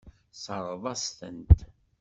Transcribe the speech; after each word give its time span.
Tesseṛɣeḍ-as-tent. 0.31 1.59